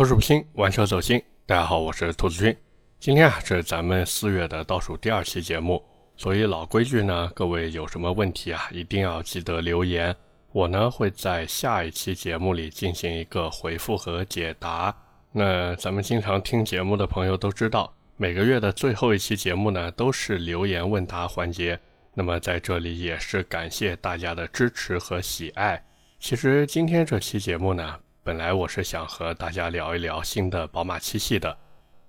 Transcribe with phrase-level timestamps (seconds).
[0.00, 1.22] 口齿不清，玩车走心。
[1.44, 2.56] 大家好，我是兔子君。
[2.98, 5.84] 今天啊，是咱们四月的倒数第二期节目，
[6.16, 10.16] 所以老规矩呢，各位有什么问题啊，一定要记得留言，
[10.52, 14.96] 我呢会在下一期节目里进行一个回复和解答。
[15.32, 21.78] 那咱们经常听节目的朋友都知道，每个月的最后一期节目呢，都是留言问答环节。
[22.14, 25.84] 那么在这里也是感谢大家的支持和喜爱。
[26.18, 31.56] 其实今天这期节目呢，本来我是想和大家聊一聊新的宝马七系的，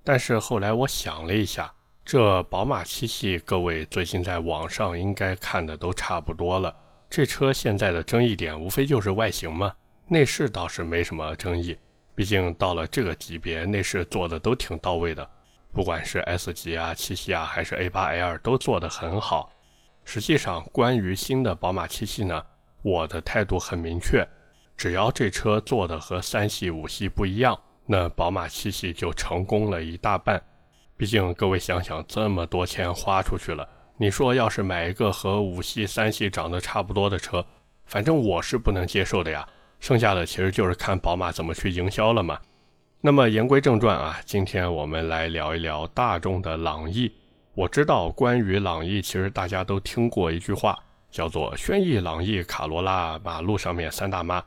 [0.03, 6.75] 但是后来我想了一下，这宝马七系各位最近在网上应该看的都差不多了。
[7.09, 9.73] 这车现在的争议点无非就是外形嘛，
[10.09, 11.77] 内饰倒是没什么争议，
[12.13, 15.27] 毕竟到了这个级别，内饰做的都挺到位的，
[15.71, 19.49] 不管是 S 级啊、七系啊，还是 A8L 都做得很好。
[20.03, 22.45] 实际上，关于新的宝马七系呢，
[22.81, 24.27] 我的态度很明确，
[24.81, 30.41] 只要这车做的和三系、五系不一样，那宝马七系就成功了一大半。
[30.97, 33.69] 毕竟各位想想，这么多钱花出去了，
[33.99, 37.45] 你说要是买一个和五系、三系长得差不多的车，
[37.85, 39.47] 反正我是不能接受的呀。
[39.79, 42.39] 剩下的其实就是看宝马怎么去营销了嘛。
[43.01, 47.13] 那么言归正传啊，今天我们来聊一聊大众的朗逸。
[47.53, 50.75] 我知道关于朗逸，其实大家都听过一句话，
[51.11, 54.43] 叫做“轩逸、朗逸、卡罗拉，马路上面三大妈”。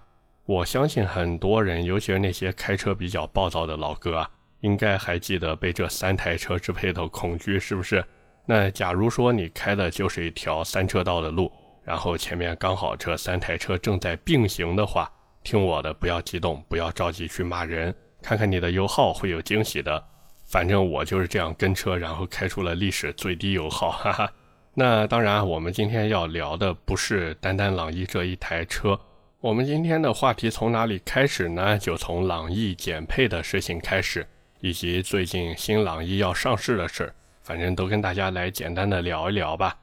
[0.46, 8.04] 我相信很多人，尤其是那些开车比较暴躁的老哥啊，应该还记得被这三台车支配的恐惧，是不是？
[8.44, 11.50] 那假如说你开的就是一条三车道的路，
[11.82, 15.10] 然后前面刚好这三台车正在并行的话，
[15.42, 20.04] 听我的，不要激动，不要着急去骂人，看看你的油耗会有惊喜的。
[20.44, 24.30] 反正我就是这样跟车，然后开出了历史最低油耗，哈哈。
[24.74, 28.98] 那当然，我们今天要聊的不是单单朗逸这一台车，
[29.44, 31.76] 我们今天的话题从哪里开始呢？
[31.76, 34.26] 就从朗逸减配的事情开始，
[34.60, 39.78] 以及最近新朗逸要上市的事，反正都跟大家来简单的聊一聊吧。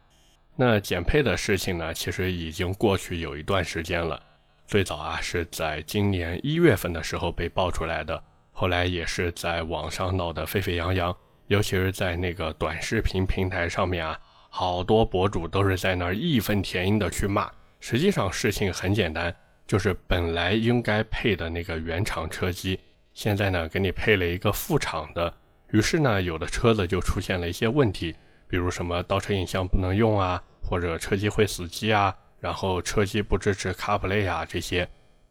[0.56, 4.20] 那减配的事情呢，其实已经过去有一段时间了，
[4.66, 8.20] 最早啊是在今年一月份的时候被爆出来的。
[8.52, 17.48] 后来也是在网上闹得沸沸扬扬，尤其是在那个短视频平台上面啊，好多博主都是在那儿义愤填膺的去骂。
[17.80, 19.36] 实际上事情很简单，
[19.72, 22.78] 就是本来应该配的那个原厂车机，
[23.14, 25.34] 现在呢给你配了一个副厂的，
[25.70, 28.14] 于是呢有的车子就出现了一些问题，
[28.50, 34.86] 比如什么倒车影像不能用啊，或者车机会死机啊，然后车机不支持 CarPlay 啊这些。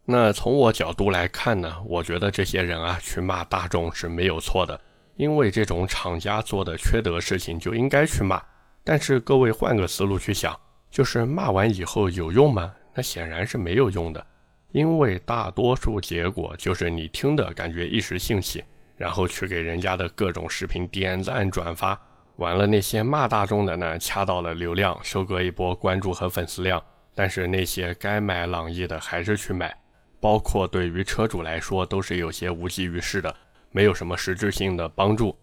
[0.06, 4.80] 那从我角度来看呢，我觉得这些人啊去骂大众是没有错的，
[5.16, 8.42] 因为这种厂家做的缺德事情就应该去骂。
[8.82, 10.58] 但是各位换个思路去想，
[10.90, 12.72] 就是骂完以后有用吗？
[12.94, 14.26] 那显然是没有用的，
[14.72, 18.62] 因为大多数结果就是你听的感觉一时兴起，
[18.96, 22.00] 然后去给人家的各种视频点赞转发，
[22.36, 26.82] 完了那些骂大众的呢掐到了流量，收割一波关注和粉丝量，
[27.14, 29.76] 但是那些该买朗逸的还是去买。
[30.20, 33.34] 包括对于车主来说都是有些无济于事的，
[33.70, 35.34] 没有什么实质性的帮助。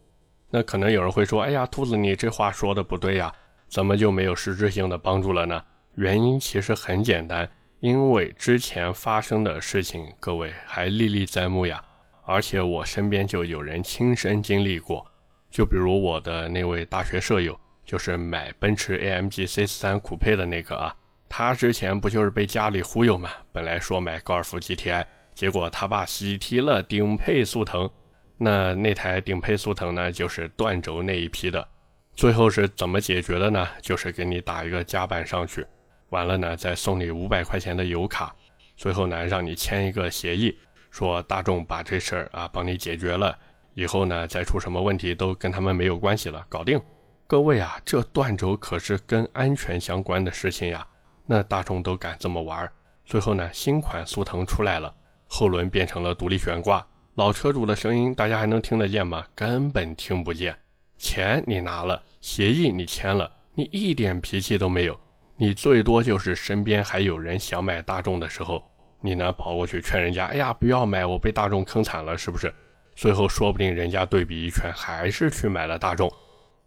[0.51, 3.33] 那可能有人会说：“哎呀，兔子，你这话说的不对呀，
[3.67, 5.61] 怎么就没有实质性的帮助了呢？”
[5.95, 7.49] 原因其实很简单，
[7.79, 11.83] 因为之前发生的事情各位还历历在目呀，
[12.25, 15.05] 而且我身边就有人亲身经历过。
[15.51, 20.95] 就比如我的那位大学舍友，就是买奔驰 AMG C3 酷配的那个啊。
[21.29, 23.29] 他之前不就是被家里忽悠嘛？
[23.51, 25.05] 本来说买高尔夫 GTI，
[25.35, 27.89] 结果他爸喜提了顶配速腾。
[28.37, 31.67] 那那台顶配速腾呢，就是断轴那一批的。
[32.13, 33.67] 最后是怎么解决的呢？
[33.81, 35.65] 就是给你打一个夹板上去，
[36.09, 38.35] 完了呢再送你五百块钱的油卡，
[38.75, 40.57] 最后呢让你签一个协议，
[40.89, 43.37] 说大众把这事儿啊帮你解决了，
[43.73, 46.81] 以后呢再出什么问题都跟他们没有关系了，搞定。
[47.27, 50.87] 各位啊，这断轴可是跟安全相关的事情呀。
[51.25, 52.71] 那大众都敢这么玩
[53.03, 54.95] 最后呢，新款速腾出来了，
[55.27, 59.25] 后轮变成了独立悬挂，老车主的声音大家还能听得见吗？
[59.35, 60.57] 根本听不见。
[60.97, 64.97] 钱你拿了，协议你签了，你一点脾气都没有，
[65.37, 68.63] 你最多就是身边还有人想买大众的时候，
[68.99, 72.53] 你呢跑过去劝人家，哎呀不要买，我被大众坑惨了，是不是？
[72.95, 76.11] 最后说不定人家对比一圈，还是去买了大众。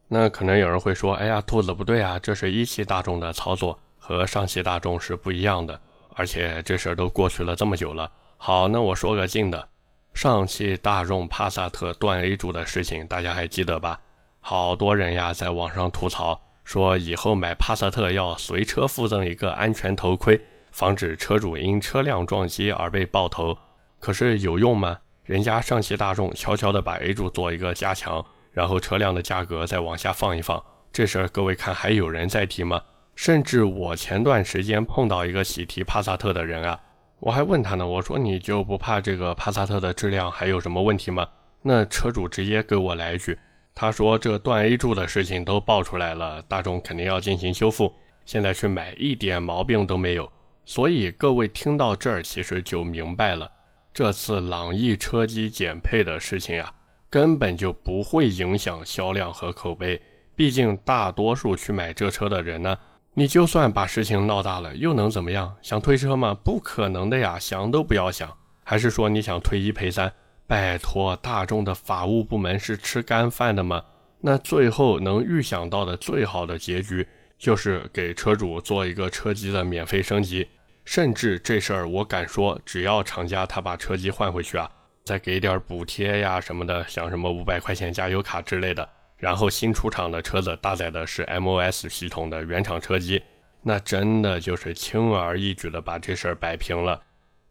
[0.07, 3.79] 那可能有人会说，哎呀，兔子不对啊，这是一汽大众的操作。
[4.03, 5.79] 和上汽大众是不一样的，
[6.15, 8.11] 而且这事儿都过去了这么久了。
[8.39, 9.69] 好，那我说个近的，
[10.15, 14.01] 上汽大众帕萨特断 A 柱的事情，大家还记得吧？
[14.41, 20.41] 好多人呀在网上吐槽，说以后买帕萨特要随车附赠一个安全头盔，
[20.71, 23.57] 防止车主因车辆撞击而被爆头。
[23.99, 24.99] 可是有用吗？
[25.25, 30.63] 人家上汽大众悄悄的把 A 柱做一个加强，然后车辆的价格再往下放一放，
[30.93, 32.83] 这事儿各位看还有人在提吗？
[33.15, 36.81] 甚至我前段时间碰到一个喜提帕萨特的人啊，
[37.19, 41.29] 我还问他呢，我说你就不怕这个帕萨特的质量还有什么问题吗？
[41.63, 43.39] 那车主直接给我来一句，
[43.81, 47.91] 他说这断 A 柱的事情都爆出来了，大众肯定要进行修复，
[48.27, 50.31] 现在去买一点毛病都没有。
[50.67, 53.51] 所以各位听到这儿，其实就明白了，
[53.95, 56.71] 这次朗逸车机减配的事情呀，
[57.09, 59.99] 根本就不会影响销量和口碑。
[60.37, 62.77] 毕竟大多数去买这车的人呢。
[63.15, 65.57] 你就算把事情闹大了，又能怎么样？
[65.63, 66.37] 想退车吗？
[66.45, 68.31] 不可能的呀，想都不要想。
[68.63, 70.13] 还是说你想退一赔三？
[70.51, 73.85] 拜托，大众的法务部门是吃干饭的吗？
[74.21, 77.07] 那最后能预想到的最好的结局，
[77.39, 80.49] 就是给车主做一个车机的免费升级，
[80.85, 84.69] 甚至这事儿我敢说，只要厂家他把车机换回去啊，
[85.05, 88.89] 再给点补贴呀什么的，像什么五百块钱加油卡之类的。
[89.19, 93.23] 然后新出厂的车子搭载的是 MOS 系统的原厂车机，
[93.63, 97.01] 那真的就是轻而易举的把这事儿摆平了。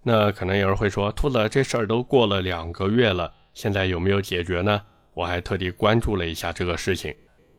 [0.03, 4.81] 那可能有人会说，兔子这事儿都过了两个月了，现在有没有解决呢？
[5.13, 7.13] 我还特地关注了一下这个事情，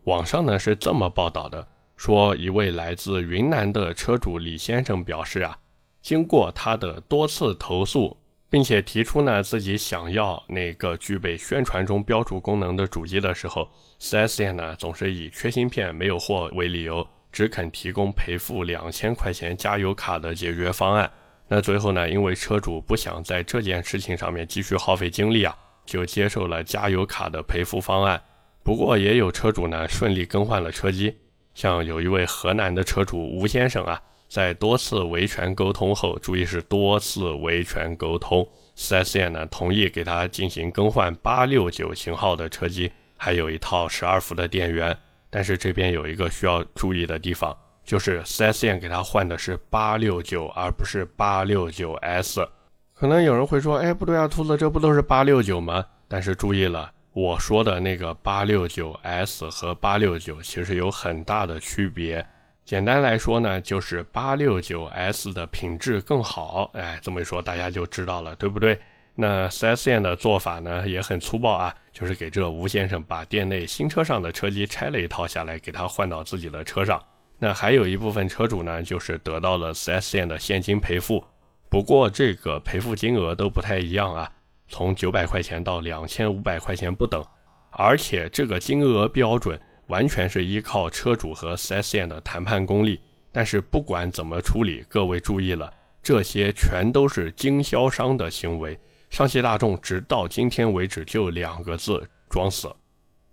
[0.05, 1.67] 网上呢是这么报道的，
[1.97, 5.59] 说一位来自云南的车主李先生表示啊，
[6.01, 8.17] 经过他的多次投诉。
[8.53, 13.71] 并且提出呢，自己想要那个具备宣传中标注功能的主机的时候
[14.01, 21.09] ，4S 店呢总是以缺芯片没有货为理由，只肯提供赔付两千块钱加油卡的解决方案。
[21.53, 25.53] 那最后呢，因为车主不想在这件事情上面继续耗费精力啊，
[25.85, 28.23] 就接受了加油卡的赔付方案。
[28.63, 31.13] 不过也有车主呢顺利更换了车机，
[31.53, 34.01] 像有一位河南的车主吴先生啊。
[34.29, 44.97] 在多次维权沟通后，注意是多次维权沟通，4S 店呢同意给他进行更换869型号的车机，还有一套十二伏的电源。
[45.31, 47.57] 但是这边有一个需要注意的地方，
[47.91, 52.47] 就是 4S 店给他换的是869，而不是 869S。
[52.95, 55.85] 可能有人会说，哎，不对啊，兔子，这不都是869吗？
[56.07, 62.25] 但是注意了，我说的那个 869S 和869其实有很大的区别。
[62.65, 68.79] 简单来说呢，就是八六九 S 的品质更好，哎，这么一说大家就知道了，对不对？
[69.17, 77.03] 那 4S 店的做法呢也很粗暴啊，就是给这吴先生把店内新车上的车机拆了一套下来，给他换到自己的车上。
[77.41, 81.25] 那还有一部分车主呢，就是得到了 4S 店的现金赔付，
[81.69, 84.31] 不过这个赔付金额都不太一样啊，
[84.69, 87.25] 从九百块钱到两千五百块钱不等，
[87.73, 89.61] 而且这个金额标准。
[89.87, 93.01] 完全是依靠车主和 4S 店的谈判功力，
[93.33, 95.69] 但是不管怎么处理，各位注意了，
[96.01, 98.79] 这些全都是经销商的行为。
[99.09, 102.73] 上汽大众直到今天为止就两个字：装死。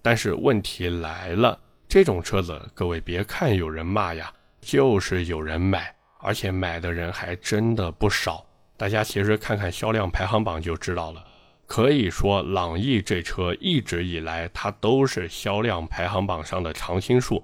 [0.01, 8.45] 但是问题来了，这种车子，各位别看有人骂呀，就是有人买，而且买的人还真的不少。
[8.75, 11.23] 大家其实看看销量排行榜就知道了。
[11.65, 17.41] 可以说，朗逸这车一直以来它都是销量排行榜上的常青树。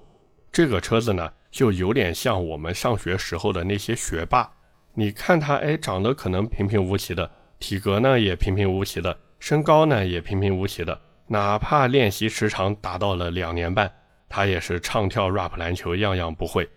[0.51, 4.51] 这个车子呢，就有点像我们上学时候的那些学霸。
[4.93, 10.99] 你看他，哎，长得可能平平无奇的，体格呢也平平无奇的，身高呢也平平无奇的。
[11.27, 13.91] 哪怕练习时长达到了两年半，
[14.35, 16.67] 他也是唱跳 rap 篮球样样不会，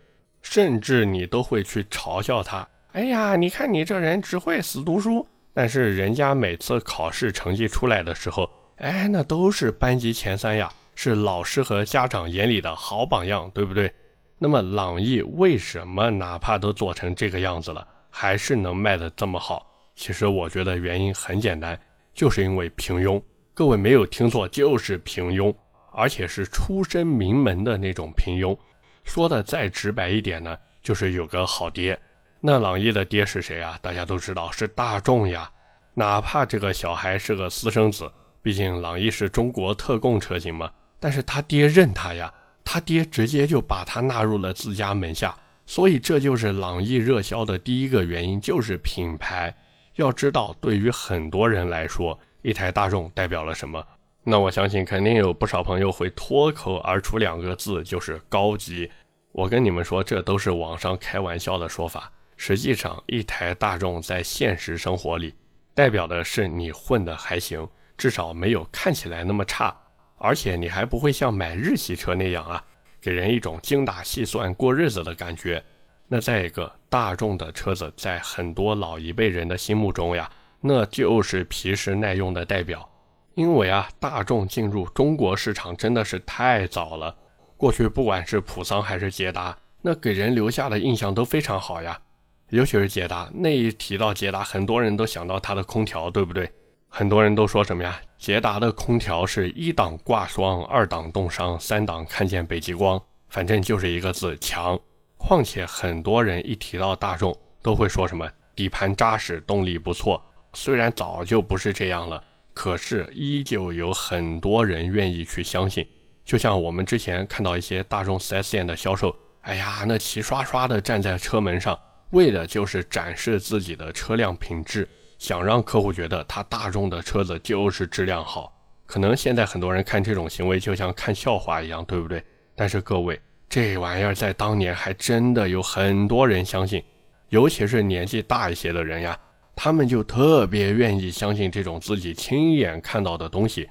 [0.43, 2.69] 甚至你都会去嘲笑他。
[2.93, 5.27] 哎呀，你看你这人只会死读书。
[5.55, 8.47] 但是人家每次考试成绩出来的时候，
[8.77, 13.91] 哎，那都是班级前三呀，是老师和家长眼里的好榜样，对不对？
[14.39, 19.67] 那么朗逸为什么哪怕都做成这个样子了，还是能卖得这么好？
[19.95, 21.81] 其实我觉得原因很简单，
[22.13, 23.19] 就是因为平庸。
[23.55, 25.55] 各位没有听错，就是平庸，
[25.97, 28.57] 而且是出身名门的那种平庸。
[29.03, 31.99] 说的再直白一点呢，就是有个好爹。
[32.41, 33.79] 那朗逸的爹是谁啊？
[33.81, 35.51] 大家都知道是大众呀。
[35.95, 38.13] 哪怕这个小孩是个私生子，
[38.43, 40.71] 毕竟朗逸是中国特供车型嘛。
[41.01, 45.35] 但是他爹认他呀，他爹直接就把他纳入了自家门下。
[45.65, 49.53] 所以这就是朗逸热销的第一个原因，就是品牌。
[49.95, 53.83] 要知道，对于很多人来说，一台大众代表了什么？
[54.29, 58.91] 那我相信肯定有不少朋友会脱口而出两个字，就是高级。
[59.31, 62.11] 我跟你们说，这都是网上开玩笑的说法。
[62.37, 65.33] 实际上，一台大众在现实生活里，
[65.75, 69.73] 代表的是你混得还行，至少没有看起来那么差，
[70.19, 72.65] 而且你还不会像买日系车那样啊，
[73.01, 75.63] 给人一种精打细算过日子的感觉。
[76.09, 80.29] 那再一个，大众的车子在很多老一辈人的心目中呀，
[80.61, 82.91] 那就是皮实耐用的代表。
[83.37, 87.15] 因为啊，大众进入中国市场真的是太早了。
[87.59, 92.01] 过去不管是普桑还是捷达，那给人留下的印象都非常好呀。
[92.49, 96.51] 尤其是捷达，那一提到捷达，很多人都想到它的空调，对不对？
[96.89, 98.01] 很多人都说什么呀？
[98.17, 104.81] 捷达的空调是一档挂霜，二档冻伤，三档看见北极光，反正就是一个字强。
[105.19, 110.23] 况且很多人一提到大众，都会说什么底盘扎实，动力不错。
[110.55, 112.25] 虽然早就不是这样了，
[112.57, 115.87] 可是依旧有很多人愿意去相信。
[116.25, 121.79] 就像我们之前看到一些大众 4S 店的销售，哎呀，那齐刷刷的站在车门上。
[122.13, 128.51] 为的就是展示自己的车辆品质，想让客户觉得他大众的车子就是质量好。
[128.87, 132.25] 可能现在很多人看这种行为就像看笑话一样，对不对？
[132.55, 133.21] 但是各位，
[133.51, 136.83] 这玩意儿在当年还真的有很多人相信，
[137.29, 139.19] 尤其是年纪大一些的人呀，
[139.57, 143.69] 他们就特别愿意相信这种自己亲眼看到的东西，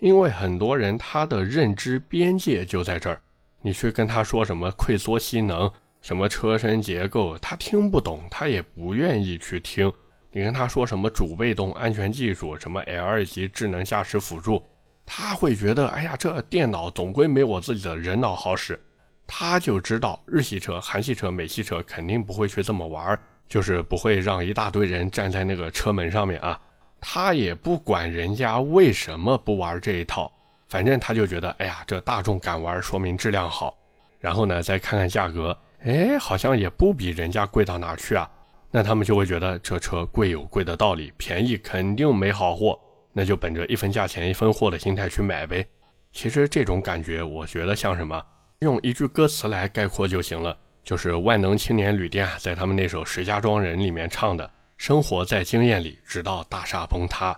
[0.00, 3.20] 因为很多人他的认知边界就在这儿，
[3.60, 5.70] 你去跟他说什么溃缩吸能。
[6.02, 9.92] 什么车身结构，他听不懂，他也不愿意去听。
[10.30, 14.62] 你跟他说什么主被动安全技术，什么 L 级智能驾驶辅助，
[15.04, 18.78] 他会觉得，哎呀，这电脑总归没我自己的人脑好使。
[19.26, 26.60] 他就知道日系车、韩系车、美系车肯定不会去这么玩儿，就是不会让一大堆人站在那个车门上面啊。
[27.00, 30.32] 他也不管人家为什么不玩这一套，
[30.68, 33.76] 反正他就觉得，哎呀，这大众敢玩，说明质量好。
[34.18, 35.56] 然后呢，再看看价格。
[35.84, 38.28] 哎，好像也不比人家贵到哪去啊，
[38.72, 42.76] 那他们就会觉得这车贵有贵的道理，便宜肯定没好货，
[43.12, 45.64] 那就本着一分价钱一分货的心态去买呗。
[46.12, 48.20] 其实这种感觉，我觉得像什么，
[48.60, 57.36] 用一句歌词来概括就行了，就是万能青年旅店啊在他们那首《石家庄人》里面唱的：“生活在经验里，直到大厦崩塌。”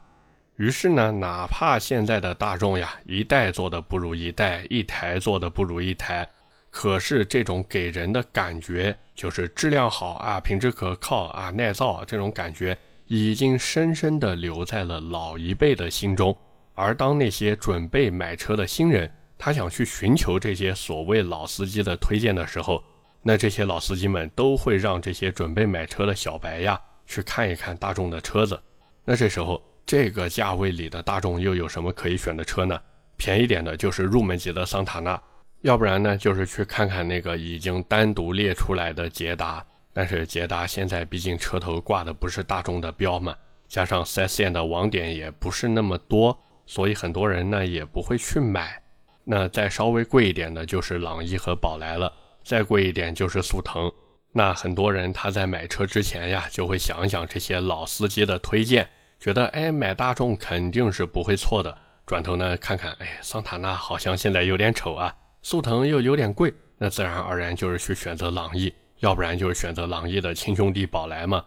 [0.56, 6.28] 于是呢，哪怕现在的大众呀，一代做的不如一代，一台做的不如一台。
[6.70, 12.76] 可是这种给人的感觉就是质量好啊，品质可靠啊，耐造这种感觉
[13.06, 16.36] 已经深深地留在了老一辈的心中。
[16.74, 22.84] 而当那些准备买车的新人，他想去寻求这些所谓老司机的推荐的时候，
[23.28, 28.58] 那这些老司机们都会让这些准备买车的小白呀去看一看大众的车子。
[29.04, 32.80] 那这时候这个价位里的大众又有什么可以选的车呢？
[33.18, 35.22] 便宜点的就是入门级的桑塔纳。
[35.60, 43.36] 要不然呢，就是去看看那个已经单独列出来的捷达，但是捷达现在毕竟车头挂的不是大众的标嘛，
[43.68, 48.82] 加上 4S 店的网点也不是那么多，所以很多人呢也不会去买。
[49.22, 52.10] 那再稍微贵一点的就是朗逸和宝来了，
[52.44, 53.90] 再贵一点就是速腾。
[54.32, 61.76] 那很多人他在买车之前呀，就会想想这些老司机的推荐，觉得哎买大众肯定是不会错的。
[62.06, 65.14] 转头呢看看，哎桑塔纳好像现在有点丑啊。
[65.42, 71.44] 速腾又有点贵，那自然而然就是去选择朗逸，要不然就是选择朗逸的亲兄弟宝来嘛。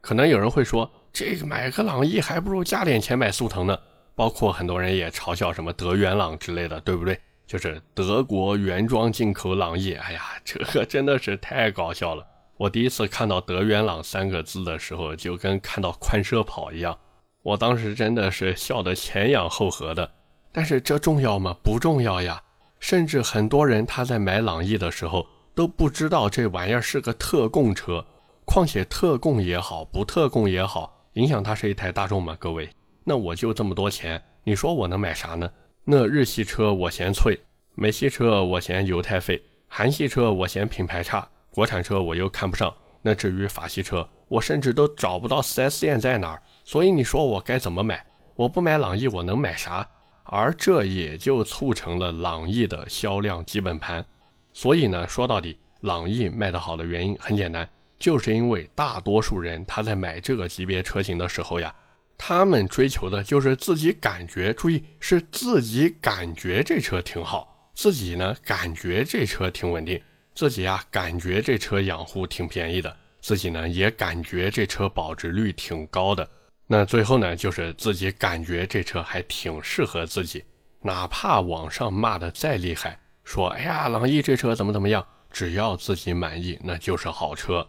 [0.00, 3.78] 可能有人会说，这个买个朗逸还不如加点钱买速腾呢。
[4.14, 7.20] 包括很多人也嘲笑什么德元朗之类的，对不对？
[7.46, 9.94] 就是德国原装进口朗逸。
[9.94, 12.26] 哎呀，这个真的是太搞笑了。
[12.56, 16.98] 我第一次看到德元朗三个字的时候，就跟看到宽奢跑一样，
[17.42, 20.10] 我当时真的是笑得前仰后合的。
[20.52, 21.54] 但是这重要吗？
[21.62, 22.42] 不重要呀。
[22.80, 28.04] 甚至很多人他在买朗逸的时候都不知道这玩意儿是个特供车，
[28.44, 32.36] 况且特供也好，不特供也好，影响它是一台大众吗？
[32.38, 32.68] 各位，
[33.04, 35.50] 那我就这么多钱，你说我能买啥呢？
[35.88, 37.38] 那日系车我嫌脆，
[37.76, 42.74] 美系车我嫌油太费，韩系车我嫌品牌差，国产车我又看不上。
[43.02, 46.42] 那至于法系车，我甚至都找不到 4S 店在哪儿。
[46.64, 48.04] 所以你说我该怎么买？
[48.34, 49.88] 我不买朗逸，我能买啥？
[50.24, 54.04] 而这也就促成了朗逸的销量基本盘。
[54.52, 61.72] 所以呢，说到底，朗逸卖得好的原因很简单，就是因为大多数人他在买这个级别车型的时候呀，
[62.18, 70.00] 他们追求的就是自己感觉，注意是自己感觉这车挺好，自己呢感觉这车挺稳定，
[70.34, 76.28] 自己啊感觉这车养护挺便宜的，自己呢也感觉这车保值率挺高的。
[76.66, 80.42] 那最后呢，就是自己感觉这车还挺适合自己，
[80.80, 87.64] 哪怕网上骂的再厉害，说哎呀，朗逸这车怎么怎么样，只要自己满意，那就是好车。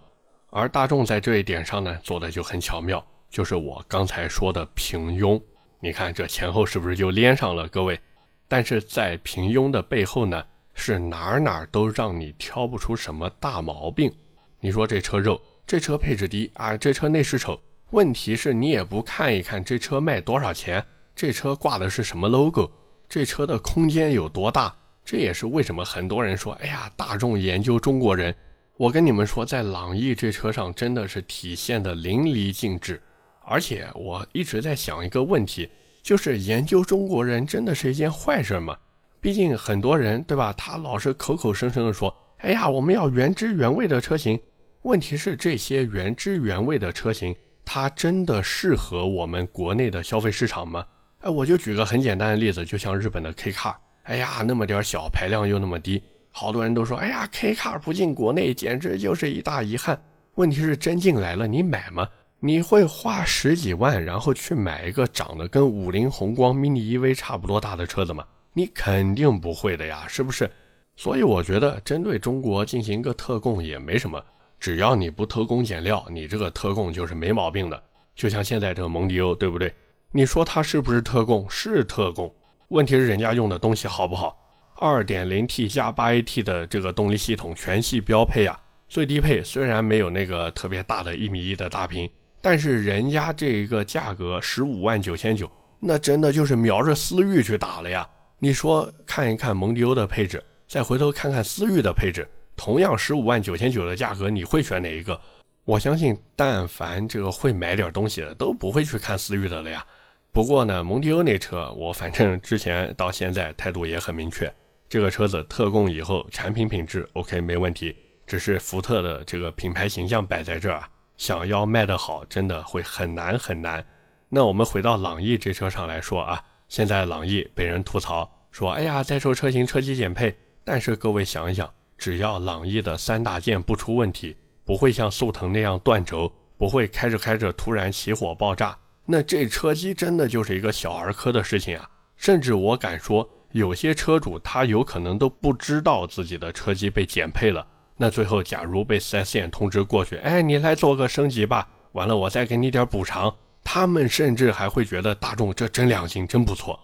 [0.49, 5.41] 而大众在这一点上呢，做的就很巧妙，就是我刚才说的平庸。
[5.79, 7.99] 你看这前后是不是就连上了，各位？
[8.47, 10.43] 但是在平庸的背后呢，
[10.73, 14.11] 是哪哪都让你挑不出什么大毛病。
[14.59, 17.59] 你说这车肉，这车配置低啊，这车内饰丑。
[17.91, 20.83] 问题是你也不看一看这车卖多少钱，
[21.15, 22.71] 这车挂的是什么 logo，
[23.07, 24.75] 这车的空间有多大？
[25.05, 28.33] 这也是为什么很多人说，哎呀，大众研究中国人。
[28.75, 33.01] 我跟你们说，在朗逸这车上真的是体现的淋漓尽致。
[33.49, 35.69] 而且我一直在想一个问题，
[36.03, 38.77] 就是研究中国人真的是一件坏事吗？
[39.21, 44.37] 毕竟很多人对吧，他老是口口声声的说，哎呀，我们要原汁原味的车型。
[44.81, 50.85] 问题是这些原汁原味的车型，它真的适合我们国内的消费市场吗？
[51.21, 59.99] 哎，我就举个很简单的例子，就像日本的 K Car，哎呀，那么点小排量又那么低，好多人都说，哎呀，K Car 不进国内简直就是一大遗憾。
[60.35, 62.07] 问题是真进来了，你买吗？
[62.39, 68.23] 你会花十几万然后去买一个长得跟五菱宏光 mini EV 差不多大的车子吗？
[68.53, 70.49] 你肯定不会的呀，是不是？
[70.95, 74.23] 所以我觉得针对中国进行一个特供也没什么。
[74.59, 77.83] 只要你不偷工减料，你这个特供就是没毛病的。
[78.15, 79.73] 就像现在这个蒙迪欧，对不对？
[80.11, 81.47] 你说它是不是特供？
[81.49, 82.33] 是特供。
[82.69, 84.37] 问题是人家用的东西好不好
[84.77, 92.09] ？2.0T 加 8AT 的这个动力系统全系标配啊，最低配虽然没有那个特别大的一米一的大屏，
[92.49, 95.51] 但是人家这一个价格十五万九千九，
[95.81, 98.07] 那真的就是瞄着思域去打了呀。
[98.39, 102.25] 你说看一看蒙迪欧的配置，再回头看看思域的配置。
[102.55, 105.19] 同样十五万九千九的价格，你会选哪一个？
[105.65, 109.85] 我相信，但凡这个会买点东西的，都不会去看思域的了呀。
[110.31, 114.49] 不过呢，蒙迪欧那车，我反正之前到现在态度也很明确，
[114.87, 117.93] 这个车子特供以后，产品品质 OK 没问题，
[118.25, 123.85] 只是福特的这个品牌形象摆在这儿啊，想要卖得好，真的会很难很难。
[124.29, 131.69] 那我们回到朗逸这车上来说啊，现在朗逸被人吐槽说，哎呀，在售车型车机减配，但是各位想一想。
[131.97, 141.89] 只要朗逸的三大件不出问题，不会像速腾那样断轴，不会开着开着突然起火爆炸，那这车机真的就是一个小儿科的事情啊！
[142.15, 147.65] 甚至我敢说，有些车主他有可能都不知道自己的车机被减配了。
[147.97, 156.79] 那最后假如被 4S 店通知过去，哎，你来做个升级吧，完了我再给你点补偿，他们甚至还会觉得大众这真良心，真不错。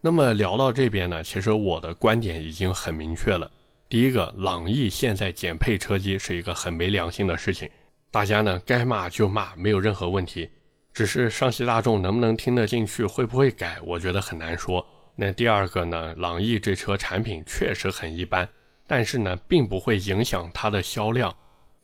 [0.00, 3.50] 那么聊到这边呢，其实我的观点已经很明确了。
[3.88, 7.70] 第一个，朗逸现在减配车机是一个很没良心的事情，
[8.10, 10.50] 大家呢该骂就骂，没有任何问题。
[10.92, 14.84] 只是上汽大众能不能听得进去，会不会改，我觉得很难说。
[15.14, 18.48] 那第二个呢，朗逸这车产品确实很一般，
[18.86, 21.34] 但是呢，并不会影响它的销量，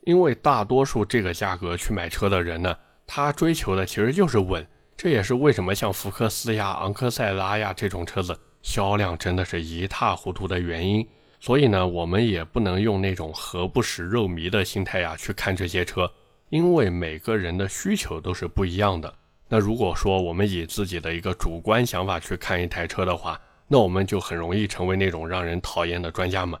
[0.01, 4.65] 因为大多数这个价格去买车的人呢，他追求的其实就是稳。
[4.95, 11.05] 这也是为什么像福克斯呀、昂克赛拉呀这种车子销量真的是一塌糊涂的原因。
[11.39, 16.09] 所以呢，我们也不能用那种何不食肉糜的心态呀去看这些车，
[16.49, 19.13] 因为每个人的需求都是不一样的。
[19.49, 23.37] 那如果说我们以自己的一个主观想法去看一台车的话，
[23.67, 26.57] 那我们就很容易成为那种让人讨厌的专家嘛。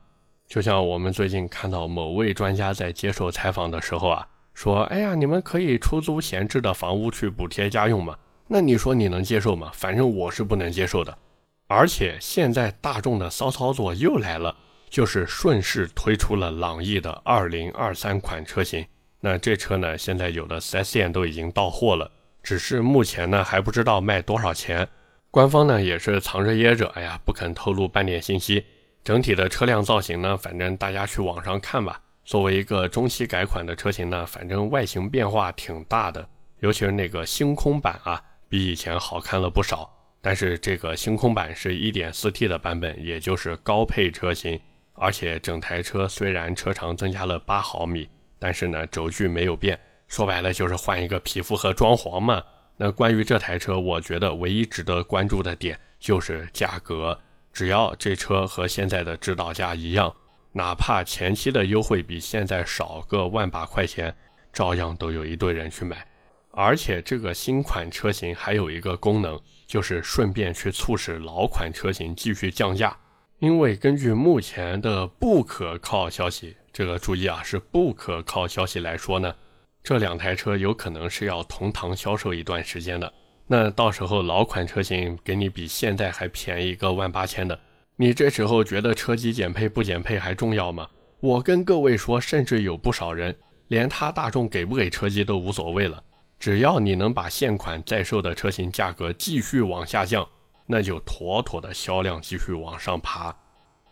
[0.53, 8.15] 就像我们最近看到某位专家在接受采访的时候啊，说：“哎呀，你们可以出租闲置的房屋去补贴家用嘛？”
[8.47, 9.71] 那你说你能接受吗？
[9.73, 11.17] 反正我是不能接受的。
[11.65, 14.55] 而且现在大众的骚操作又来了。
[14.91, 18.85] 就是顺势推出了朗逸的二零二三款车型，
[19.21, 22.11] 那这车呢，现在有的 4S 店都已经到货了，
[22.43, 24.87] 只是目前呢还不知道卖多少钱，
[25.31, 28.63] 官方呢也是藏着掖着，哎呀不肯透露半点信息。
[29.03, 31.99] 整体的车辆造型呢，反正大家去网上看吧。
[32.23, 36.25] 作为一个中期改款的车型呢，反正外形变化挺大的，
[36.59, 39.89] 尤其是那个星空版啊，比以前好看了不少。
[40.21, 44.57] 但是这个星空版是一点四 T 的版本，也就是高配车型。
[44.93, 48.07] 而且整台车虽然车长增加了八毫米，
[48.39, 52.41] 但是呢轴距没有变，说白了就是换一个皮肤和装潢嘛。
[52.77, 57.19] 那关于这台车，我觉得唯一值得关注的点就是价格，
[57.53, 60.13] 只要这车和现在的指导价一样，
[60.51, 64.15] 哪怕前期的优惠比现在少个万把块钱，
[64.51, 66.05] 照样都有一堆人去买。
[66.51, 72.95] 而且这个新款车型还有一个功能，就是顺便去促使老款车型继续降价。
[73.39, 79.35] 因为根据目前的不可靠消息，这个注意啊，是不可靠消息来说呢，
[79.83, 83.11] 这两台车有可能是要同堂销售一段时间的。
[83.55, 87.59] 那到时候老款车型给你比现在还便宜个万八千的，
[87.97, 90.89] 你这时候觉得车机减配不减配还重要吗？
[91.19, 93.35] 我跟各位说，甚至有不少人
[93.67, 96.03] 连他大众给不给车机都无所谓了，
[96.39, 100.27] 只要你能把现款在售的车型价格继续往下降。
[100.65, 103.35] 那就妥妥的销量继续往上爬。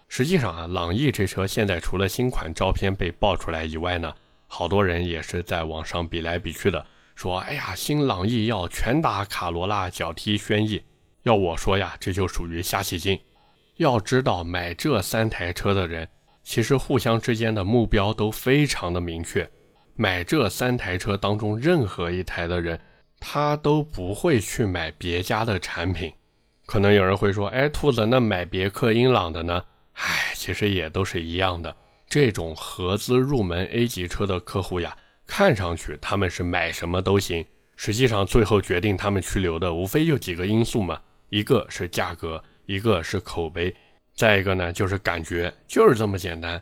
[0.08, 4.12] 实际上啊，朗逸这车现在除了新款照片被爆出来以外呢，
[4.48, 6.84] 好多人也是在网上比来比去的，
[7.16, 10.82] 说：“哎呀，新朗逸要拳打卡罗拉，脚踢轩逸。”
[11.24, 13.20] 要我说呀，这就属于瞎起劲。
[13.78, 16.08] 要知道，买这三台车的人，
[16.44, 19.50] 其实互相之间的目标都非常的明确。
[19.96, 22.80] 买这三台车当中任何一台的人，
[23.20, 26.12] 他都不会去买别家的产品。
[26.66, 31.76] 可能有人会说：“哎，兔子，那买别克英朗的呢？”唉，其实也都是一样的。
[32.08, 34.96] 这种合资入门 A 级车的客户呀，
[35.34, 37.46] 看上去他们是买什么都行，
[37.78, 43.74] 实际上最后决定他们去留的，无非就几个因素嘛，一个是价格，一个是口碑，
[44.14, 46.62] 再一个呢就是感觉，就是这么简单。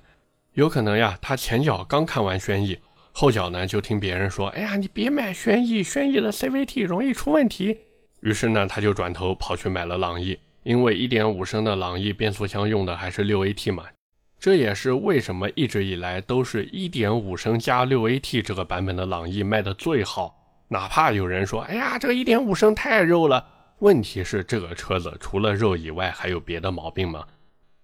[0.54, 2.78] 有可能呀，他前脚刚看完轩逸，
[3.12, 7.76] 后脚呢就听别人说：“哎呀，你别买轩逸，轩逸的 CVT 容易出问题。”
[8.22, 13.86] 于是呢，他就转头跑去买了朗逸，因为1.5升的朗逸变速箱用的还是 6AT 嘛，
[14.40, 20.36] 这也是为什么一直以来都是一点五升加 6AT 这个版本的朗逸卖的最好。
[20.70, 23.46] 哪怕有人说，哎呀，这个1.5升太肉了，
[23.80, 27.26] 问题是这个车子除了肉以外还有别的毛病吗？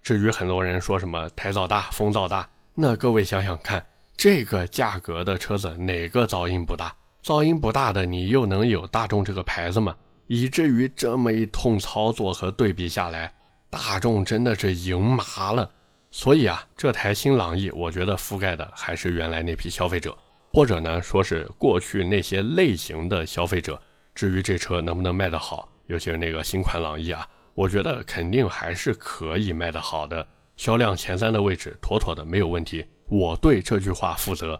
[0.02, 6.96] 至于很多人说什么胎噪大、风噪大，那各位想想看，这个价格的车子哪个噪音不大？
[7.24, 9.96] 噪音不大的你又能有大众这个牌子吗？
[10.28, 13.34] 以至于这么一通操作和对比下来，
[13.70, 15.70] 大众真的是赢麻了。
[16.18, 20.18] 所以啊，这台新朗逸，我觉得覆盖的还是原来那批消费者，
[20.54, 23.78] 或者呢，说是过去那些类型的消费者。
[24.14, 30.26] 至于这车能不能卖得好，尤其是那个新款朗逸啊，我觉得肯定还是可以卖得好的，
[30.56, 32.86] 销量前三的位置妥妥的没有问题。
[33.10, 34.58] 我对这句话负责。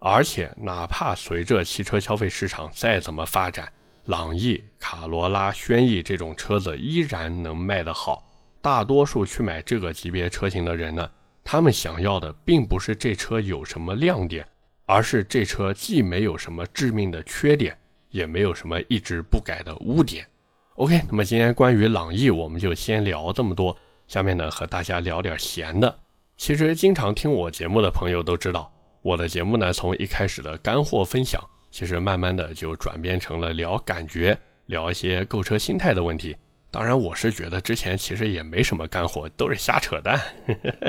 [0.00, 3.72] 而且，哪怕随着汽车消费市场再怎么发展，
[4.06, 8.25] 朗逸、卡罗拉、轩逸这种车子依然能卖得好。
[8.60, 11.10] 大多数去买这个级别车型的人呢，
[11.44, 14.46] 他们想要的并不是这车有什么亮点，
[14.84, 17.76] 而是这车既没有什么致命的缺点，
[18.10, 20.26] 也没有什么一直不改的污点。
[20.74, 23.76] OK，那么今天关于朗逸，我们就先聊这么多。
[24.06, 25.98] 下面呢，和大家聊点闲的。
[26.36, 28.70] 其实经常听我节目的朋友都知道，
[29.02, 31.42] 我的节目呢，从一开始的干货分享。
[31.70, 36.36] 其实慢慢的就转变成了聊感觉，聊一些购车心态的问题。
[36.70, 40.20] 当然，我是觉得之前其实也没什么干货，都是瞎扯淡。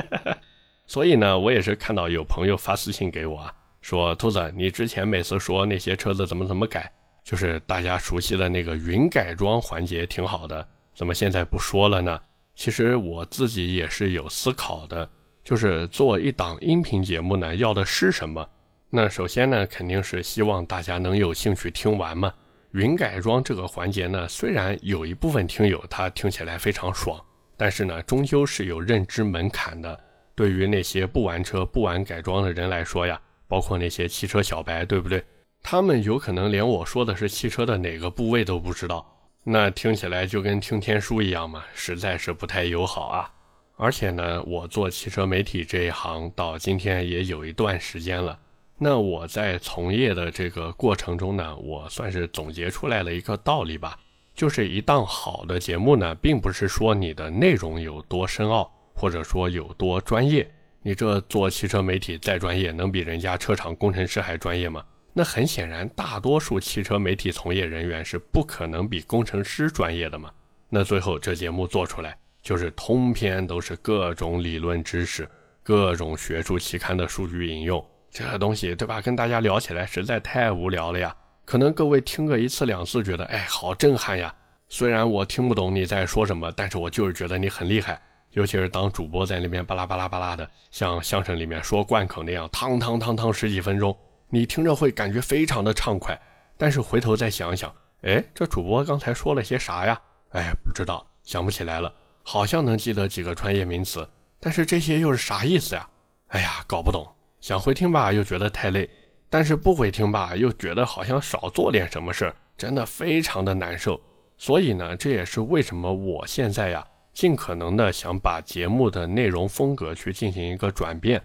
[0.86, 6.90] 所以呢，我也是看到有朋友发私信给我，啊说兔子，你之前每次说那些车子怎么怎么改，
[7.24, 12.20] 就是大家熟悉的那个云改装环节挺好的，怎么现在不说了呢？
[12.54, 15.08] 其实我自己也是有思考的，
[15.44, 18.46] 就是做一档音频节目呢，要的是什么？
[18.90, 22.34] 那首先呢，肯定是希望大家能有兴趣听完嘛。
[22.72, 27.18] 云改装这个环节呢，虽然有一部分听友他听起来非常爽，
[27.56, 29.98] 但是呢，终究是有认知门槛的。
[30.34, 35.24] 对于那些不玩车、不玩改装的人来说呀，包括那些汽车小白，对不对？
[35.62, 39.04] 他们有可能连我说的是汽车的哪个部位都不知道，
[39.42, 43.30] 那听起来就跟听天书一样嘛，实在是不太友好啊。
[43.76, 48.38] 而且呢，我做汽车媒体这一行到今天也有一段时间了。
[48.80, 53.98] 那我在从业的这个过程中呢，我算是总结出来了一个道理吧，
[54.34, 60.48] 就是一档好的节目呢，并不是说你的内容有多深奥，或者说有多专业。
[60.80, 64.84] 你这做汽车媒体再专业，能比人家车厂工程师还专业吗？
[65.12, 70.30] 那很显然，大多数汽车媒体从业人员是不可能比工程师专业的嘛。
[70.68, 75.28] 那最后这节目做出来，就是通篇都是各种理论知识、
[75.64, 77.84] 各种学术期刊的数据引用。
[78.24, 79.00] 这东西对吧？
[79.00, 81.14] 跟大家聊起来实在太无聊了呀。
[81.44, 84.34] 可能各位听个一次两次，觉得哎，好震撼呀。
[84.68, 88.00] 虽然我听不懂你在说什么，但是我就是觉得你很厉害。
[88.32, 93.96] 尤其是当主播在那边巴拉巴拉巴拉的，像相声里面说贯口那样，汤汤汤汤十几分钟，
[94.28, 96.18] 你听着会感觉非常的畅快。
[96.58, 99.98] 但是回头再想想，哎，这主播刚才说了些啥呀？
[100.32, 101.90] 哎，不知道，想不起来了。
[102.22, 104.06] 好像能记得几个专业名词，
[104.38, 105.88] 但是这些又是啥意思呀？
[106.28, 107.10] 哎呀，搞不懂。
[107.40, 108.88] 想回听吧，又觉得太累；
[109.30, 114.00] 但是不回听吧，又觉得好像少做点什么事儿，真的非常的难受。
[114.36, 121.22] 所以呢，这也是为什么我现在呀，尽可能的想把节目的内容风格去进行一个转变。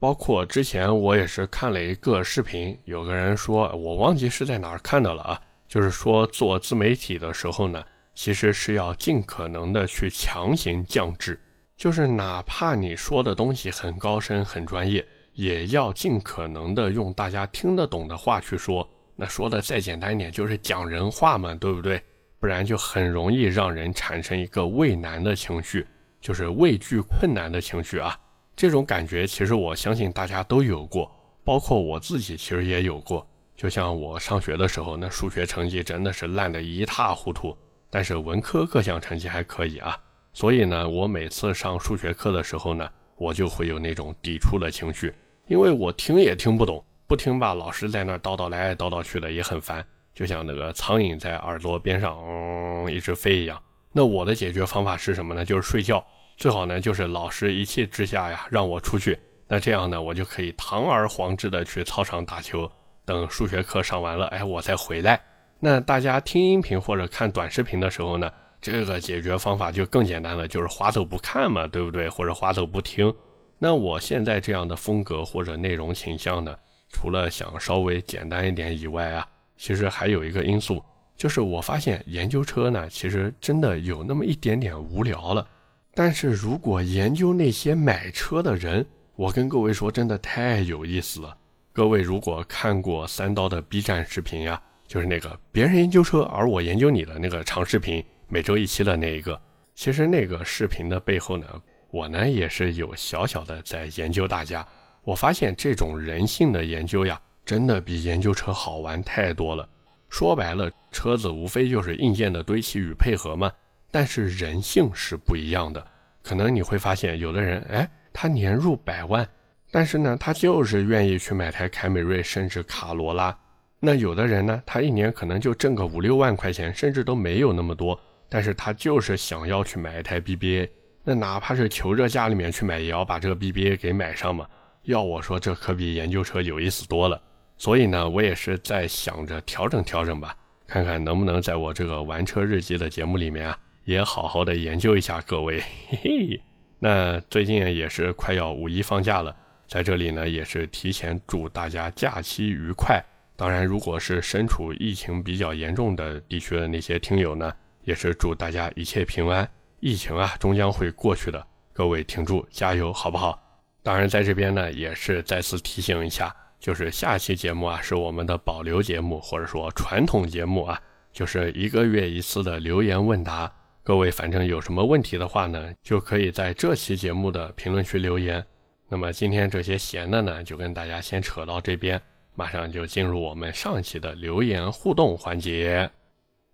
[0.00, 11.40] 包括之前我也是看了一个视频，有个人说，我忘记是在哪儿看到了啊，就是说做自媒体的时候呢，其实是要尽可能的去强行降智，
[11.76, 15.04] 就是哪怕你说的东西很高深、很专业。
[15.38, 22.02] 也要尽可能的用大家听得懂的话去说，那说的再简单一点，就是讲人话嘛，对不对？
[22.40, 25.86] 不然就很容易让人产生一个畏难的情绪，
[26.20, 28.18] 就是畏惧困难的情绪啊。
[28.56, 31.08] 这种感觉其实我相信大家都有过，
[31.44, 33.24] 包括我自己其实也有过。
[33.54, 37.56] 就像我上学的时候，那数学成绩真的是烂得一塌糊涂，
[37.90, 39.96] 但是文科各项成绩还可以啊。
[40.32, 45.14] 所以呢，我每次上数学课的时候呢，我就会有那种抵触的情绪，
[45.48, 49.84] 因为我听也听不懂，不听吧，老师在那叨叨来叨叨去的也很烦，
[50.14, 53.58] 就像那个苍蝇在耳朵边上嗯一直飞一样。
[53.90, 55.44] 那我的解决方法是什么呢？
[55.44, 56.04] 就是睡觉，
[56.36, 62.70] 最好呢就是老师一气之下呀让我出去，那这样呢我就可以堂而皇之的去操场打球，
[63.06, 65.18] 等数学课上完了，哎我再回来。
[65.58, 68.30] 那大家听音频或者看短视频的时候呢？
[68.60, 72.08] 这个解决方法就更简单了，就是划走不看嘛，对不对？
[72.08, 73.14] 或者划走不听。
[73.58, 76.56] 那我现在这样的风格或者内容倾向呢，
[76.90, 80.82] 除了想稍微简单一点以外啊，其实还有一个因素，
[81.16, 85.46] 就是我发现研究车呢，其实真的有那么一点点无聊了。
[85.94, 91.36] 但是如果研究那些买车的人，我跟各位说，真的太有意思了。
[91.72, 98.04] 各位如果看过三刀的 B 站视频呀，就是那个别人研究车，而我研究你的那个长视频。
[98.28, 99.40] 每周一期的那一个，
[99.74, 101.46] 其实那个视频的背后呢，
[101.90, 104.66] 我呢也是有小小的在研究大家。
[105.02, 109.68] 我发现这种人性的研究呀，真的比研究车好玩太多了。
[110.10, 113.50] 说白了，车子无非就是硬件的堆砌与配合嘛，
[113.90, 115.86] 但是人性是不一样的。
[116.22, 119.26] 可能你会发现，有的人哎，他年入百万，
[119.70, 123.34] 但是呢，他就是愿意去买台凯美瑞，甚至卡罗拉。
[123.80, 127.98] 那有的人呢，他一年可能就挣个五六万块钱，甚至都没有那么多。
[128.28, 130.68] 但是他就是想要去买一台 BBA，
[131.10, 134.46] 那哪怕是求着家里面去买，也要把这个 BBA 给买上嘛。
[134.82, 137.18] 要我说，这可比研究车有意思多了。
[137.56, 145.62] 所以呢，我也是在想着调整调整吧，看看能不能在我这个玩车日记的节目里面啊，也好好的研究一下各位。
[145.88, 146.42] 嘿嘿。
[146.78, 149.34] 那最近也是快要五一放假了，
[149.66, 153.02] 在这里呢，也是提前祝大家假期愉快。
[153.34, 157.50] 当然，如果是身处疫情比较严重的地区的那些听友呢。
[157.84, 159.48] 也是祝大家一切平安，
[159.80, 163.40] 疫情啊终将会过去的，各位挺住，加油，好不好？
[163.82, 170.80] 当然，在这边呢，也是再次提醒一下，就是下期节目啊是我们的保留节目，或者说传统节目啊，
[171.12, 173.50] 就是一个月一次的留言问答。
[173.82, 178.44] 各位反正有什么问题的话呢，就可以在这期节目的评论区留言。
[178.88, 181.98] 那么今天这些闲的呢，就跟大家先扯到这边，
[182.34, 185.88] 马上就进入我们上期的留言互动环节。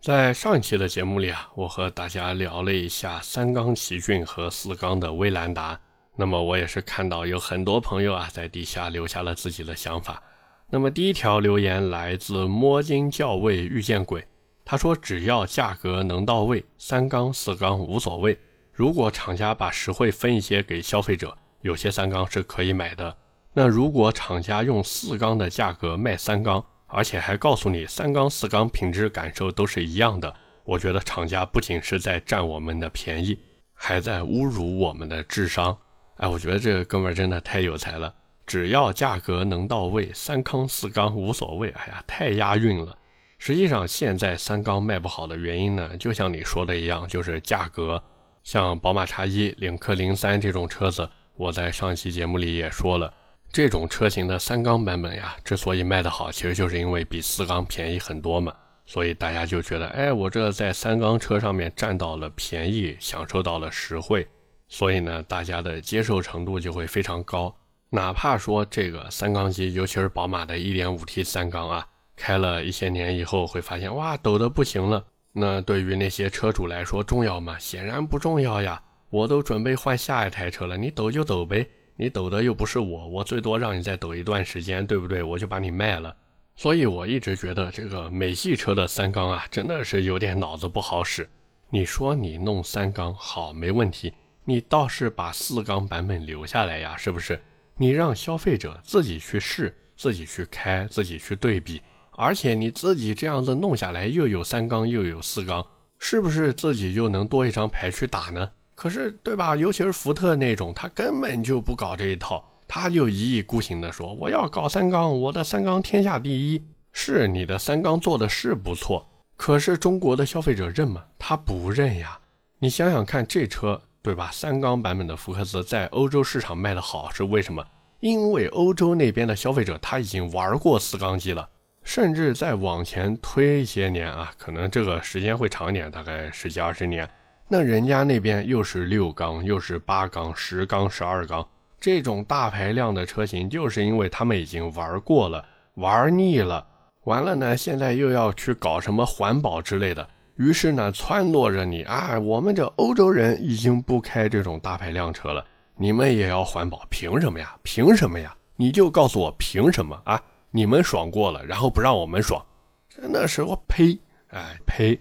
[0.04, 5.80] 在上一期的节目里啊，我和大家聊了一下三缸奇骏和四缸的威兰达。
[6.14, 10.22] 那么我也是看到有很多朋友啊在底下留下了自己的想法。
[10.68, 14.22] 那么第一条留言来自摸金校尉遇见鬼，
[14.62, 18.38] 他说只要价格能到位，三缸四缸无所谓。
[18.74, 23.16] 如果厂家把实惠分一些给消费者，有些三缸是可以买的。
[23.54, 26.62] 那如果厂家用四缸的价格卖三缸，
[26.94, 33.36] 而且还告诉你三缸四缸品质感受都是一样的，我觉得厂家不仅是在占我们的便宜，
[33.74, 35.76] 还在侮辱我们的智商。
[36.18, 38.14] 哎，我觉得这个哥们儿真的太有才了，
[38.46, 41.70] 只要价格能到位，三缸四缸无所谓。
[41.70, 42.96] 哎呀，太押韵了。
[43.38, 48.00] 实际上现在三缸卖不好的原因呢，就像你说的一样，就是价格。
[48.44, 53.12] 像宝马叉一、领克零三这种车子，我在上期节目里也说了。
[53.54, 58.52] 这种车型的三缸版本呀，之所以卖得好，其实就是因为比四缸便宜很多嘛，
[58.84, 64.26] 所以大家就觉得，哎，我这在三缸车上面占到了便宜，享受到了实惠，
[64.66, 67.54] 所以呢，大家的接受程度就会非常高。
[67.90, 71.86] 哪怕说这个三缸机，尤其是宝马的 1.5T 三缸啊，
[72.16, 75.04] 开了一些年以后，会发现哇，抖得不行了。
[75.32, 77.56] 那对于那些车主来说，重要吗？
[77.60, 81.64] 显然不重要呀，我都准备换下一台车了，你抖就抖呗。
[81.96, 85.22] 你抖的又不是我，我最多让你再抖一段时间，对不对？
[85.22, 86.14] 我就把你卖了。
[86.56, 91.28] 所以我一直觉得这个美系车的三缸啊，真的是有点脑子不好使。
[91.70, 94.12] 你说你弄三缸好没问题，
[94.44, 97.40] 你倒是把四缸版本留下来呀，是不是？
[97.76, 105.66] 你让消费者自己去试，自己去开，自己去对比，而且你自己这样子弄下来，又有三缸又有四缸，
[105.98, 108.50] 是不是自己就能多一张牌去打呢？
[108.74, 109.54] 可是，对吧？
[109.54, 119.06] 尤其是福特那种，他根本就不搞这一套，他就一意孤行的说：“我要搞三缸，我的三缸天下第一。”是你的三缸做的是不错，
[119.36, 121.04] 可是中国的消费者认吗？
[121.18, 122.18] 他不认呀。
[122.58, 124.30] 你想想看，这车对吧？
[124.32, 127.64] 三缸版本的福克斯在欧洲市场卖的好是为什么？
[128.00, 131.48] 因为欧洲那边的消费者他已经玩过四缸机了，
[131.82, 137.08] 甚至再往前推一些年啊，可能这个时间会长一点，大概十几二十年。
[137.46, 141.46] 那人家那边又是六缸，又是八缸、十缸、十二缸
[141.78, 146.66] 这种大排量的车型，就是因为他们已经玩过了，玩腻了。
[147.04, 155.44] 完了呢，现在又要去搞什么环保之类的，于是呢，撺掇着你啊，我们这欧洲人已经不开这种大排量车了，
[155.76, 157.54] 你们也要环保，凭什么呀？
[157.62, 158.34] 凭什么呀？
[158.56, 160.18] 你就告诉我凭什么啊？
[160.50, 162.42] 你们爽过了，然后不让我们爽，
[162.88, 163.98] 真的是我呸！
[164.28, 164.98] 哎呸！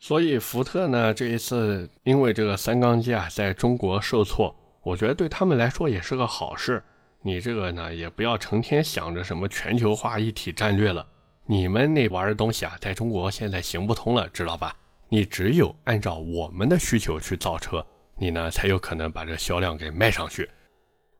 [0.00, 6.82] 所以福特呢，这一次因为这个三缸机啊，在中国受挫，我觉得对他们来说也是个好事。
[7.20, 11.06] 你这个呢，也不要成天想着什么全球化一体战略了。
[11.44, 14.74] 你们那玩的东西啊，在中国现在行不通了，知道吧？
[15.10, 17.84] 你只有按照我们的需求去造车，
[18.16, 20.48] 你呢才有可能把这销量给卖上去。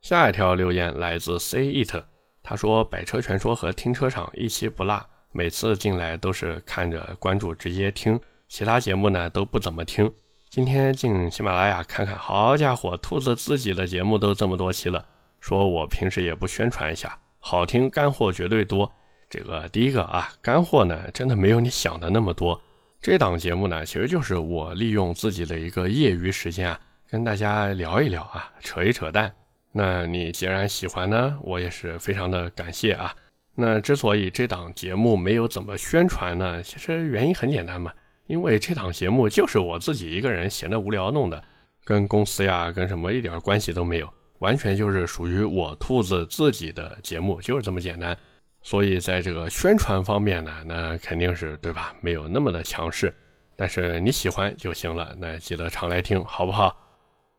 [0.01, 2.03] 下一条留言来自 C It，
[2.43, 8.19] 他说：“百车全说和停车场一期不落，每次进来都是看着关注直接听，
[8.51, 10.13] 其他节目呢都不怎么听。
[10.49, 15.07] 今天进喜马拉雅看看，好家伙，兔子自己的节目都这么多期了，
[15.39, 18.91] 说我平时也不宣传一下，好听干货绝对多。”
[19.31, 22.61] 这个第一个啊，干货呢，真的没有你想的那么多。
[23.01, 29.33] 这档节目呢，其实就是我利用自己的一个业余时间啊，跟大家聊一聊啊，扯一扯淡。
[29.71, 33.15] 那你既然喜欢呢，我也是非常的感谢啊。
[33.55, 37.93] 那之所以这档节目没有怎么宣传呢，其实原因很简单嘛，
[38.31, 41.43] 因为这档节目就是我自己一个人闲得无聊弄的，
[41.83, 48.17] 跟公司呀，跟什么一点关系都没有，完全就是属于我兔子自己的节目，就是这么简单。
[48.63, 51.93] 所以在这个宣传方面呢，那肯定是对吧？
[52.01, 53.13] 没有那么的强势，
[53.57, 55.13] 但是你喜欢就行了。
[55.19, 56.77] 那记得常来听，好不好？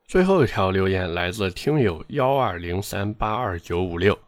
[0.06, 4.20] 最后一条留言来自听友幺二零三八二九五六，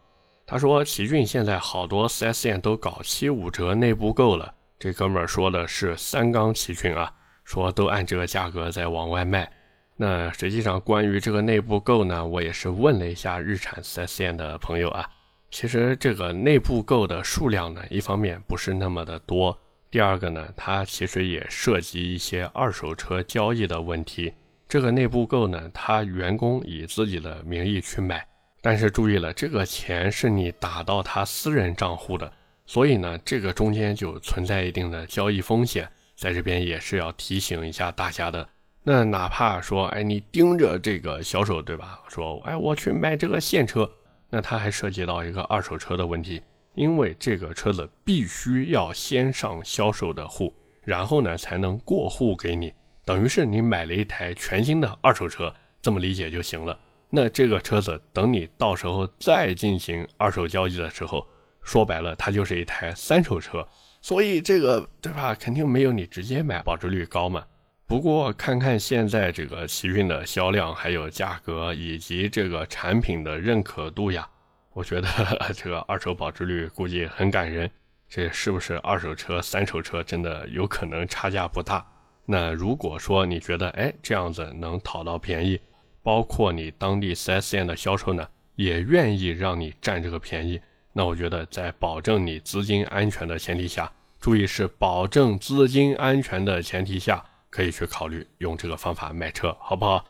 [0.46, 4.54] 他说奇骏现在好多 4S 店都搞七五折内部购了。
[4.84, 7.10] 这哥们儿说的是三缸奇骏啊，
[7.46, 9.50] 说都按这个价格在往外卖。
[9.96, 15.10] 那实际上关于这个内部购呢，我也是问了一下日产 4S 店的朋友啊。
[15.50, 19.58] 其实这个内部购的数量呢，一方面不是那么的多，
[19.90, 24.34] 第二个呢，它其实也涉及一些二手车交易的问题。
[24.68, 28.28] 这个内部购呢，他员工以自己的名义去买，
[28.62, 32.30] 但是注意了，这个钱是你打到他私人账户的，
[32.66, 38.48] 所以呢，这个中间就存在一定的交易风险，在这边也是要提醒一下大家的。
[38.84, 42.02] 那哪怕说，哎，你盯着这个销售，对吧？
[42.10, 43.90] 说，哎，我去买这个现车。
[44.30, 46.42] 那它还涉及到一个二手车的问题，
[46.74, 52.74] 因为这个车子必须要先上销售的户，然后呢才能过户给你，
[53.06, 56.76] 等于是你买了一台全新的二手车，这么理解就行了。
[57.12, 61.24] 那这个车子等你到时候再进行二手交易的时候，
[61.64, 63.68] 说白了它就是一台三手车，
[64.02, 67.44] 所以这个对吧，肯定没有你直接买保值率高嘛。
[67.86, 74.28] 不过看看现在这个奇骏的销量，还有价格以及这个产品的认可度呀，
[74.74, 75.08] 我觉得
[75.56, 77.70] 这个二手保值率估计很感人。
[78.10, 81.86] 这是不是二手车、三手车真的有可能差价不大？
[82.26, 85.60] 那如果说你觉得哎这样子能讨到便宜，
[86.02, 90.62] 包括你当地 4S 店的销售呢也愿意让你占这个便宜，
[90.94, 97.24] 那我觉得在保证你资金安全的前提下，注意是保证资金安全的前提下。
[97.56, 100.04] 可以去考虑用这个方法买车，好不好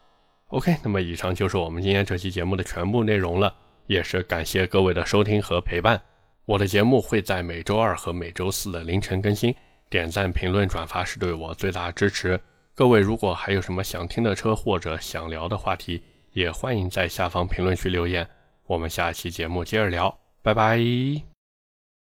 [0.48, 3.54] ？OK，那么以上就是我们今天这期节目的全部内容了，
[3.86, 6.02] 也是感谢各位的收听和陪伴。
[6.46, 9.54] 我的节目会在每周二和每周四的凌晨更新，
[9.89, 12.39] 点赞、评论、转发是对我最大支持。
[12.74, 18.26] 各位如果还有什么想听的车或者想聊的话题，也欢迎在下方评论区留言。
[18.67, 21.33] 我们下期节目接着聊，拜拜。